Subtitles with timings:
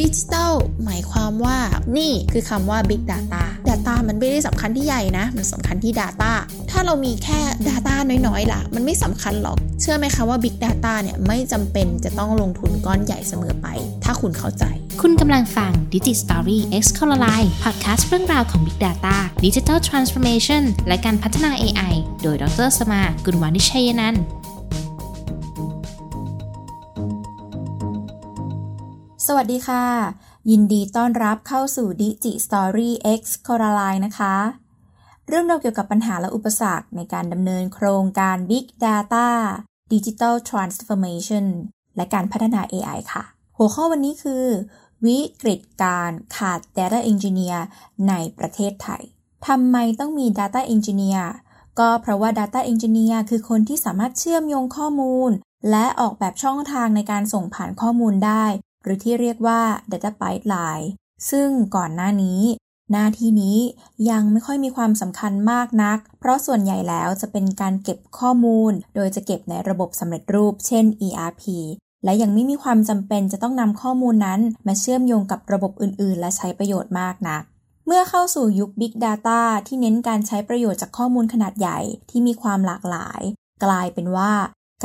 [0.00, 1.58] ดิจิทัลหมายความว่า
[1.98, 6.32] นี่คือคำว่า Big Data Data มันไม่ได้สำคัญที่ใหญ่นะ มันสำคัญที่ Data
[6.70, 7.94] ถ้าเรามีแค่ Data
[8.26, 13.66] น้อยๆ ล่ะ มันไม่สำคัญหรอก เชื่อไหมคะว่า Big Data เนี่ยไม่จำเป็นจะต้องลงทุนก้อนใหญ่เสมอไป
[14.04, 14.64] ถ้าคุณเข้าใจ
[15.02, 20.62] คุณกำลังฟัง Digi Story X c o l o r i พอดแคสต์เรื่องราวของ Big Data Digital Transformation
[20.88, 24.24] และการพัฒนา AI โดยดรสมา กุลวานิชัยนันท์
[29.26, 29.84] สวัสดีค่ะ
[30.50, 34.36] ยินดีต้อนรับเข้าสู่ Digi Story X Coraline นะคะ
[35.28, 39.28] เรื่องราวเกี่ยวกับปัญหาและอุปสรรคในการดำเนินโครงการ Big Data
[39.92, 41.44] Digital Transformation
[41.96, 43.24] และการพัฒนา AI ค่ะ
[43.56, 44.44] หัวข้อวันนี้คือ
[45.06, 47.58] วิกฤตการขาด Data Engineer
[48.08, 49.02] ในประเทศไทย
[49.46, 51.24] ทำไมต้องมี Data Engineer
[51.78, 55.30] ก็เพราะว่า Data Engineer คือคนที่สามารถเชื่อมโยงข้อมูล
[55.70, 58.44] และออกแบบช่องทางในการส่งผ่านข้อมูลได้
[58.82, 59.60] หรือที่เรียกว่า
[59.90, 60.86] Data Pipeline
[61.30, 62.42] ซึ่งก่อนหน้านี้
[62.92, 63.58] หน้าที่นี้
[64.10, 71.42] ยังไม่ค่อยมีความสำคัญมากนัก เพราะส่วนใหญ่แล้วจะเป็นการเก็บข้อมูล โดยจะเก็บในระบบสำเร็จรูป เช่น ERP
[72.04, 77.42] และยังไม่มีความจำเป็นจะต้องนำข้อมูลนั้น มาเชื่อมโยงกับระบบอื่น ๆ และใช้ประโยชน์มากนัก
[77.86, 81.78] เมื่อเข้าสู่ยุค Big Data ที่เน้นการใช้ประโยชน์จากข้อมูลขนาดใหญ่
[82.10, 83.22] ที่มีความหลากหลาย
[83.64, 84.32] กลายเป็นว่า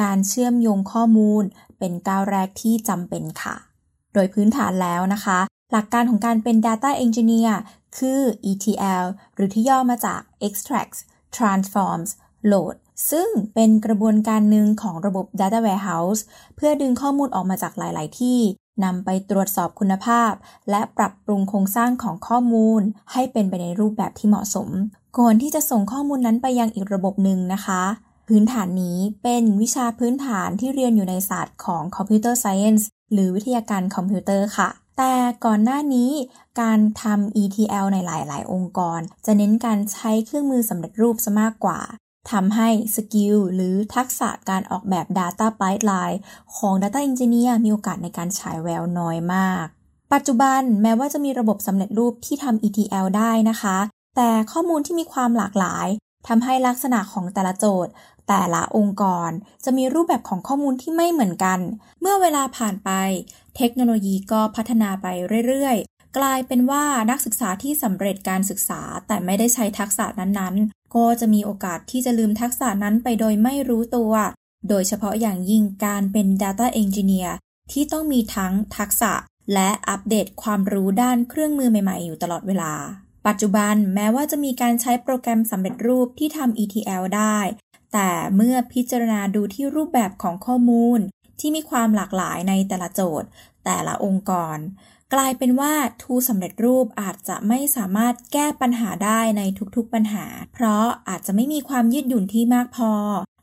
[0.01, 1.43] การเชื่อมโยงข้อมูล
[1.79, 3.55] เป็นก้าวแรกที่จำเป็นค่ะ
[4.17, 5.39] โดยพื้นฐานแล้วนะคะ
[5.71, 7.53] หลักการของการเป็น Data Engineer
[7.97, 10.99] คือ ETL หรือที่ย่อมาจาก Extracts
[11.35, 12.11] Transforms
[12.51, 12.75] Load
[13.11, 16.21] ซึ่งเป็นกระบวนการหนึ่งของระบบ Data Warehouse
[16.55, 18.39] เพื่อดึงข้อมูลออกมาจากหลาย ๆ ที่
[18.83, 20.31] นำไปตรวจสอบคุณภาพ
[20.69, 22.81] และปรับปรุงโครงสร้างของข้อมูล
[23.11, 24.69] ให้เป็นไปในรูปแบบที่เหมาะสม
[25.17, 27.83] ก่อนที่จะส่งข้อมูลนั้นไปยังอีกระบบหนึ่งนะคะ
[28.27, 32.83] พื้นฐานนี้เป็นวิชาพื้นฐานที่เรียนอยู่ในศาสตร์ของ Computer Science
[33.13, 35.13] หรือวิทยาการคอมพิวเตอร์ค่ะ แต่
[35.45, 36.11] ก่อนหน้านี้
[36.61, 41.79] การทำ ETL ในหลาย ๆ องค์กร จะเน้นการใช้เครื่องมือสำเร็จรูปซะมากกว่า
[42.31, 46.17] ทำให้ skill หรือทักษะการออกแบบ Data Pipeline
[46.55, 49.65] ของ Data Engineer มีโอกาสในการฉายแววน้อยมาก
[50.13, 53.77] ปัจจุบันแม้ว่าจะมีระบบสำเร็จรูปที่ทำ ETL ได้นะคะ
[54.15, 55.87] แต่ข้อมูลที่มีความหลากหลาย
[56.27, 57.91] ทำให้ลักษณะของแต่ละโจทย์
[58.27, 59.29] แต่ละองค์กร
[59.65, 61.59] จะมีรูปแบบของข้อมูลที่ไม่เหมือนกัน
[62.01, 62.89] เมื่อเวลาผ่านไป
[63.57, 65.07] เทคโนโลยีก็พัฒนาไป
[65.47, 74.13] เรื่อยๆ กลายเป็นว่านักศึกษาที่สำเร็จการศึกษาแต่ไม่ได้ใช้ทักษะนั้นๆ ก็จะมีโอกาสที่จะลืมทักษะนั้นไปโดยไม่รู้ตัว
[74.69, 77.31] โดยเฉพาะอย่างยิ่งการเป็น Data Engineer
[77.71, 79.13] ที่ต้องมีทั้งทักษะ
[79.53, 82.73] และอัปเดตความรู้ด้านเครื่องมือใหม่ๆ อยู่ตลอดเวลา
[83.27, 87.37] ปัจจุบันแม้ว่าจะมีการใช้โปรแกรมสำเร็จรูปที่ทำ ETL ได้
[87.99, 90.99] แต่เมื่อพิจารณาดูที่รูปแบบของข้อมูล
[91.39, 93.27] ที่มีความหลากหลายในแต่ละโจทย์
[93.65, 94.57] แต่ละองค์กร
[95.13, 99.41] กลายเป็นว่าทูสำเร็จรูปอาจจะไม่สามารถแก้ปัญหาได้ใน
[99.75, 102.91] ทุกๆปัญหา เพราะอาจจะไม่มีความยืดหยุ่นที่มากพอ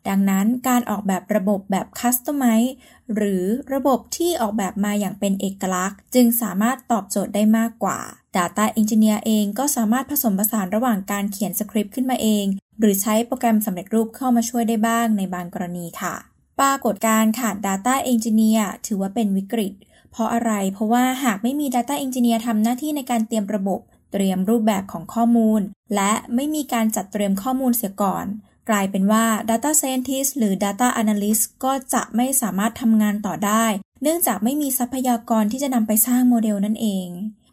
[0.09, 2.75] ดังนั้นการออกแบบระบบแบบคัสตอมไมซ์
[3.15, 7.99] หรือระบบที่ออกแบบมาอย่างเป็นเอกลักษณ์ จึงสามารถตอบโจทย์ได้มากกว่า
[8.37, 12.47] Data Engineer เองก็สามารถผสมผสานระหว่างการเขียนสคริปต์ขึ้นมาเอง
[12.79, 16.15] หรือใช้โปรแกรมสำเร็จรูปเข้ามาช่วยได้บ้างในบางกรณีค่ะ
[16.61, 19.73] ปรากฏการขาด Data Engineer ถือว่าเป็นวิกฤต
[20.11, 23.81] เพราะอะไร เพราะว่าหากไม่มี Data Engineer ทำหน้าที่ในการเตรียมระบบ
[24.13, 25.61] เตรียมรูปแบบของข้อมูล
[25.95, 28.27] และไม่มีการจัดเตรียมข้อมูลเสียก่อน
[28.69, 33.65] กลายเป็นว่า Data Scientist หรือ Data Analyst ก็จะไม่สามารถทำงานต่อได้
[34.03, 37.09] เนื่องจากไม่มีทรัพยากรที่จะนำไปสร้างโมเดลนั่นเอง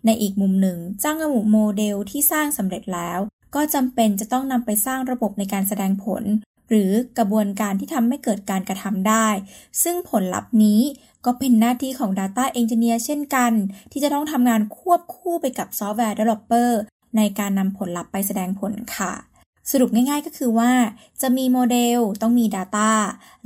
[0.05, 3.19] ในอีกมุมหนึ่ง จ้างระบุโมเดลที่สร้างสำเร็จแล้ว
[3.55, 6.23] ก็จำเป็นจะต้องนำไปสร้างระบบในการแสดงผล
[6.69, 9.27] หรือกระบวนการที่ทำให้เกิดการกระทำได้
[9.83, 10.81] ซึ่งผลลัพธ์นี้
[11.25, 13.51] ก็เป็นหน้าที่ของ Data Engineer เช่นกัน
[13.91, 16.69] ที่จะต้องทำงานควบคู่ไปกับ Software Developer
[17.17, 19.11] ในการนำผลลัพธ์ไปแสดงผลค่ะ
[19.71, 20.71] สรุปง่ายๆก็คือว่า
[21.21, 22.91] จะมีโมเดลต้องมี Data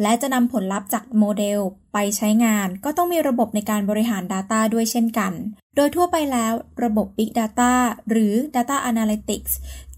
[0.01, 1.59] และจะนำผลลัพธ์จากโมเดล
[1.93, 5.33] ไปใช้งาน ก็ต้องมีระบบในการบริหาร Data ด้วยเช่นกัน
[5.75, 7.73] โดยทั่วไปแล้วระบบ Big Data
[8.09, 9.51] หรือ Data Analytics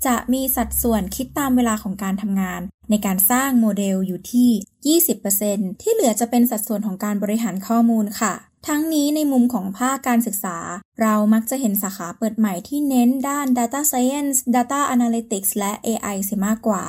[0.05, 4.99] จะมีสัดส่วนคิดตามเวลาของการทำงาน ในการสร้างโมเดลอยู่ที่
[5.35, 8.33] 20%ที่เหลือจะเป็นสัดส่วนของการบริหารข้อมูลค่ะ
[8.71, 10.57] ทั้งนี้ในมุมของภาคการศึกษา
[11.01, 16.85] เรามักจะเห็นสาขาเปิดใหม่ที่เน้นด้าน Data Science Data Analytics และ AI เสียมากกว่า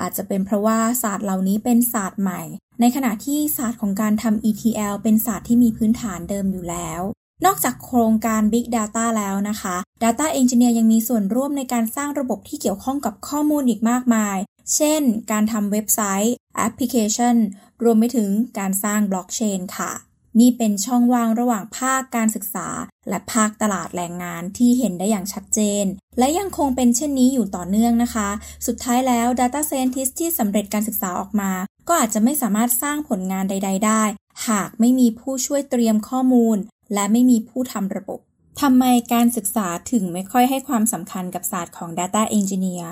[0.00, 2.42] อาจจะเป็นเพราะว่าศาสตร์เหล่านี้เป็นศาสตร์ใหม่
[2.80, 7.00] ในขณะที่ศาสตร์ของการทำ ETL เป็นศาสตร์ที่มีพื้นฐานเดิมอยู่แล้ว
[7.44, 14.36] นอกจากโครงการ Big Data แล้วนะคะ Data Engineer ยังมีส่วนร่วมในการสร้างระบบที่เกี่ยวข้องกับข้อมูลอีกมากมาย
[14.74, 17.36] เช่น การทำเว็บไซต์ แอปพลิเคชัน
[17.84, 18.28] รวมไปถึง
[18.58, 19.92] การสร้างบล็อกเชนค่ะ
[20.40, 22.68] นี่เป็นช่องว่างระหว่างภาคการศึกษา
[23.08, 25.84] และภาคตลาดแรงงานที่เห็นได้อย่างชัดเจน
[26.18, 28.28] และยังคงเป็นเช่นนี้อยู่ต่อเนื่องนะคะ
[28.66, 31.52] สุดท้ายแล้ว Data Scientist ที่สำเร็จการศึกษาออกมา
[31.88, 34.02] ก็อาจจะไม่สามารถสร้างผลงานใด ๆ ได้
[34.48, 36.56] หากไม่มีผู้ช่วยเตรียมข้อมูล
[36.94, 38.20] และไม่มีผู้ทำระบบ
[38.60, 42.86] ทำไมการศึกษาถึงไม่ค่อยให้ความสำคัญกับศาสตร์ของ Data Engineer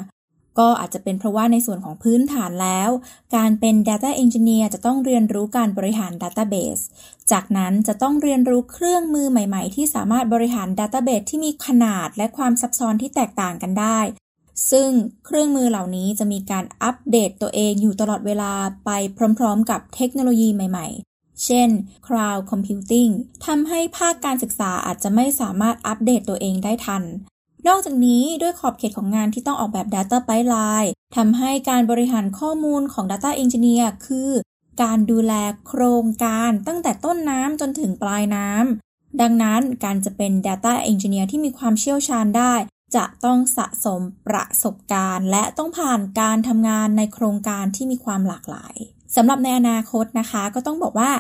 [0.59, 2.91] ก็อาจจะเป็นเพราะว่าในส่วนของพื้นฐานแล้ว
[3.37, 6.83] การเป็น Data Engineer จะต้องเรียนรู้การบริหาร Database
[7.31, 14.01] จากนั้นจะต้องเรียนรู้เครื่องมือใหม่ๆ ที่สามารถบริหาร Database ที่มีขนาดและความซับซ้อนที่แตกต่างกันได้
[14.71, 14.91] ซึ่ง
[15.27, 18.53] เครื่องมือเหล่านี้จะมีการอัปเดตตัวเองอยู่ตลอดเวลา
[18.85, 18.91] ไป
[19.39, 21.69] พร้อมๆ กับเทคโนโลยีใหม่ๆเช่น
[22.07, 23.11] Cloud Computing
[23.47, 27.03] ทำให้ภาคการศึกษาอาจจะไม่สามารถอัปเดตตัวเองได้ทัน
[27.69, 34.31] นอกจากนี้ด้วยขอบเขตของงานที่ต้องออกแบบ Data Pipeline ทำให้การบริหารข้อมูลของ Data Engineer คือ
[34.83, 35.33] การดูแล
[35.67, 42.55] โครงการตั้งแต่ต้นน้ำจนถึงปลายน้ำ ดังนั้นการจะเป็น Data Engineer ที่มีความเชี่ยวชาญได้
[42.97, 48.75] จะต้องสะสมประสบการณ์ และต้องผ่านการทำงานในโครงการที่มีความหลากหลาย
[49.17, 51.11] สำหรับในอนาคตนะคะ ก็ต้องบอกว่า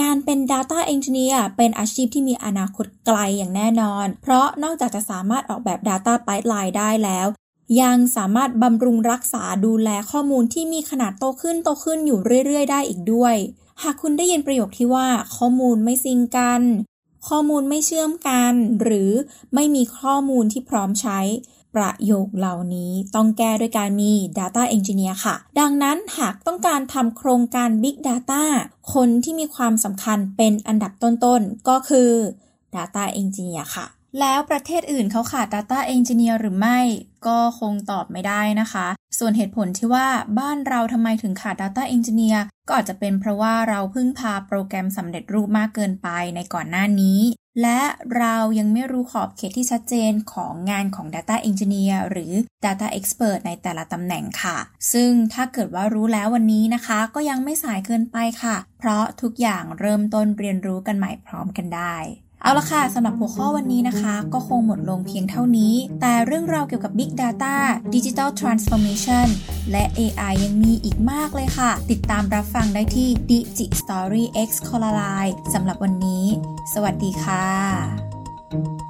[0.00, 7.26] การเป็น Data Engineer เป็นอาชีพที่มีอนาคตไกลอย่างแน่นอน เพราะนอกจากจะสามารถออกแบบ Data Pipeline ได้แล้ว
[7.82, 13.36] ยังสามารถบำรุงรักษาดูแลข้อมูลที่มีขนาดโตขึ้นโตขึ้นอยู่เรื่อย ๆ ได้อีกด้วย
[13.82, 15.06] หากคุณได้ยินประโยคที่ว่า
[15.36, 16.62] ข้อมูลไม่ซิงกัน
[17.28, 18.52] ข้อมูลไม่เชื่อมกัน
[18.82, 19.10] หรือ
[19.54, 21.20] ไม่มีข้อมูลที่พร้อมใช้
[21.74, 28.42] ประโยคเหล่านี้ต้องแก้ด้วยการมี Data Engineer ค่ะ ดังนั้นหากต้องการทำโครงการ Big Data
[28.94, 32.10] คนที่มีความสำคัญเป็นอันดับต้นๆ ก็คือ
[32.74, 33.86] Data Engineer ค่ะ
[34.20, 36.80] แล้วประเทศอื่นเขาขาด Data Engineer หรือไม่
[37.26, 38.86] ก็คงตอบไม่ได้นะคะ
[39.18, 40.06] ส่วนเหตุผลที่ว่า
[40.38, 42.38] บ้านเราทำไมถึงขาด Data Engineer
[42.68, 47.18] ก็อาจจะเป็นเพราะว่าเราพึ่งพาโปรแกรมสำเร็จรูปมากเกินไปในก่อนหน้านี้
[47.62, 47.80] และ
[48.16, 52.32] เรายังไม่รู้ขอบเขตที่ชัดเจนของงานของ Data Engineer หรือ
[52.64, 54.56] Data Expert ในแต่ละตำแหน่งค่ะ
[54.92, 61.96] ซึ่งถ้าเกิดว่ารู้แล้ววันนี้นะคะ ก็ยังไม่สายเกินไปค่ะ เพราะทุกอย่างเริ่มต้นเรียนรู้กันใหม่พร้อมกันได้
[62.42, 67.56] เอาละค่ะสำหรับหัวข้อวันนี้นะคะ ก็คงหมดลงเพียงเท่านี้ แต่เรื่องราวเกี่ยวกับ Big Data
[67.94, 69.26] Digital Transformation
[69.70, 76.24] และ AI ยังมีอีกมากเลยค่ะ ติดตามรับฟังได้ที่ Digi Story X c o l a l i สำหรับวันนี้
[76.74, 78.87] สวัสดีค่ะ